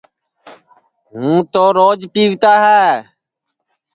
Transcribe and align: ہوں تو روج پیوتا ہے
ہوں 1.11 1.35
تو 1.53 1.63
روج 1.77 1.99
پیوتا 2.13 2.53
ہے 2.65 2.85